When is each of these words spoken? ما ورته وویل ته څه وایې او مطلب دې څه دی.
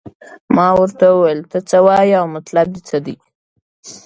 ما 0.55 0.67
ورته 0.79 1.05
وویل 1.09 1.41
ته 1.51 1.57
څه 1.69 1.77
وایې 1.85 2.13
او 2.21 2.25
مطلب 2.35 2.65
دې 2.73 2.81
څه 2.89 2.97
دی. 3.05 3.15